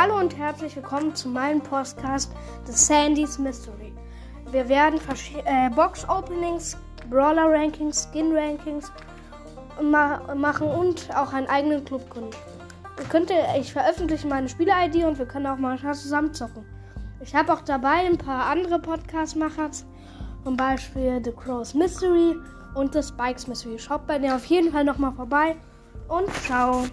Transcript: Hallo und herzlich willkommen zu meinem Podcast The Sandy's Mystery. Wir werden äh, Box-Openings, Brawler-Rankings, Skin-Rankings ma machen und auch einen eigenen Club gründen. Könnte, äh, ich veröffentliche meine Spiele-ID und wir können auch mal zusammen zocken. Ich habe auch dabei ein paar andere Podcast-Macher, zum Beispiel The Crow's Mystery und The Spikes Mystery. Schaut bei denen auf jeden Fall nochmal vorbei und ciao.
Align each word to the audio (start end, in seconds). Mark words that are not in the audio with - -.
Hallo 0.00 0.16
und 0.16 0.38
herzlich 0.38 0.76
willkommen 0.76 1.12
zu 1.16 1.28
meinem 1.28 1.60
Podcast 1.60 2.30
The 2.66 2.72
Sandy's 2.72 3.36
Mystery. 3.36 3.92
Wir 4.52 4.68
werden 4.68 5.00
äh, 5.44 5.70
Box-Openings, 5.70 6.76
Brawler-Rankings, 7.10 8.06
Skin-Rankings 8.08 8.92
ma 9.82 10.22
machen 10.36 10.68
und 10.68 11.08
auch 11.16 11.32
einen 11.32 11.48
eigenen 11.48 11.84
Club 11.84 12.08
gründen. 12.10 12.30
Könnte, 13.08 13.34
äh, 13.34 13.58
ich 13.58 13.72
veröffentliche 13.72 14.28
meine 14.28 14.48
Spiele-ID 14.48 15.02
und 15.04 15.18
wir 15.18 15.26
können 15.26 15.48
auch 15.48 15.58
mal 15.58 15.76
zusammen 15.76 16.32
zocken. 16.32 16.64
Ich 17.18 17.34
habe 17.34 17.52
auch 17.52 17.62
dabei 17.62 18.06
ein 18.06 18.18
paar 18.18 18.46
andere 18.46 18.78
Podcast-Macher, 18.78 19.72
zum 20.44 20.56
Beispiel 20.56 21.20
The 21.24 21.32
Crow's 21.32 21.74
Mystery 21.74 22.36
und 22.76 22.94
The 22.94 23.02
Spikes 23.02 23.48
Mystery. 23.48 23.80
Schaut 23.80 24.06
bei 24.06 24.20
denen 24.20 24.34
auf 24.34 24.44
jeden 24.44 24.70
Fall 24.70 24.84
nochmal 24.84 25.14
vorbei 25.14 25.56
und 26.06 26.32
ciao. 26.44 26.84